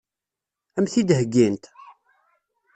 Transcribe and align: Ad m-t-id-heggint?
Ad 0.77 0.79
m-t-id-heggint? 0.83 1.63